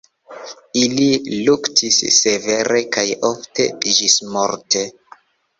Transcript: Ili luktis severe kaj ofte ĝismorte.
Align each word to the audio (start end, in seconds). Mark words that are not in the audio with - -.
Ili 0.83 1.05
luktis 1.49 1.99
severe 2.17 2.81
kaj 2.97 3.05
ofte 3.31 3.69
ĝismorte. 3.99 4.87